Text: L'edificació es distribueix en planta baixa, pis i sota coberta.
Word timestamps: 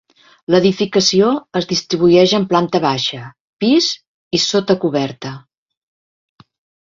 L'edificació 0.53 1.27
es 1.59 1.67
distribueix 1.73 2.33
en 2.37 2.47
planta 2.53 2.81
baixa, 2.85 3.21
pis 3.65 3.91
i 4.37 4.41
sota 4.45 4.77
coberta. 4.87 5.35